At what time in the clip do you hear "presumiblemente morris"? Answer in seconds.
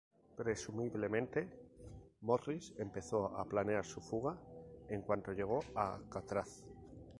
0.35-2.73